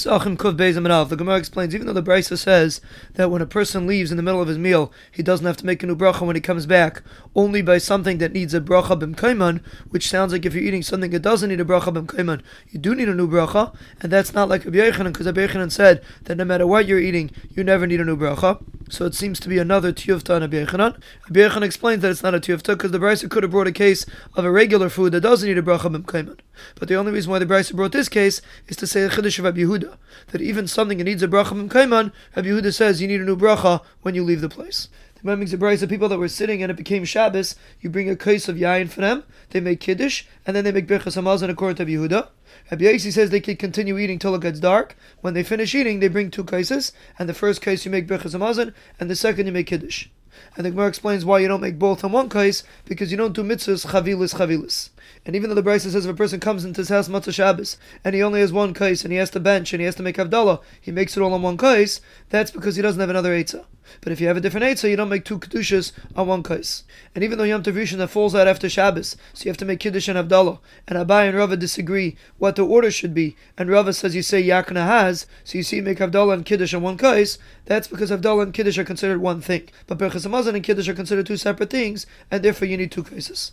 [0.00, 0.56] Pesachim Kuv
[1.10, 2.80] The Gemara explains, even though the Brisa says
[3.16, 5.66] that when a person leaves in the middle of his meal, he doesn't have to
[5.66, 7.02] make a new bracha when he comes back,
[7.34, 11.10] only by something that needs a bracha b'mkaiman, which sounds like if you're eating something
[11.10, 12.40] that doesn't need a bracha b'mkaiman,
[12.70, 15.70] you do need a new bracha, and that's not like Rabbi Yochanan, because Rabbi Yochanan
[15.70, 18.62] said that no matter what you're eating, you never need a new bracha.
[18.90, 21.62] So it seems to be another tiyuvta on Rabbi Yochanan.
[21.62, 24.04] Explains that it's not a tiyuvta because the Brisa could have brought a case
[24.34, 26.40] of a regular food that doesn't need a bracha b'mkaiman.
[26.74, 29.38] But the only reason why the Brisa brought this case is to say the chiddush
[29.38, 29.96] of Yehuda
[30.32, 33.24] that even something that needs a bracha from kaiman, Rabbi Yehuda says you need a
[33.24, 34.88] new bracha when you leave the place.
[35.22, 37.56] The Imam makes people that were sitting and it became Shabbos.
[37.80, 39.24] You bring a case of yain for them.
[39.50, 42.28] They make kiddush and then they make birchas hamazon according to Yehuda.
[42.70, 44.96] Rabbi Yaisi says they can continue eating till it gets dark.
[45.20, 48.34] When they finish eating, they bring two cases, and the first case you make birchas
[48.34, 50.08] hamazon, and the second you make kiddush.
[50.56, 53.34] And the Gemara explains why you don't make both in one case, because you don't
[53.34, 54.90] do mitzvahs chavilis chavilis.
[55.24, 57.76] And even though the Brisa says if a person comes into his house Motzei Shabbos
[58.04, 60.02] and he only has one case and he has to bench and he has to
[60.02, 63.32] make Havdalah, he makes it all on one case, that's because he doesn't have another
[63.32, 63.64] Eitzah.
[64.00, 66.84] But if you have a different Eitzah, you don't make two Kedushas on one case.
[67.14, 69.64] And even though Yom Tov Rishon that falls out after Shabbos, so you have to
[69.64, 73.68] make Kiddush and Havdalah, and Abai and Rava disagree what the order should be, and
[73.68, 76.98] Rava says you say Yaknehaz, so you see you make Havdalah and Kiddush on one
[76.98, 79.68] case, that's because Havdalah and Kiddush are considered one thing.
[79.86, 83.52] But Berchas and Kiddush are considered two separate things, and therefore you need two cases.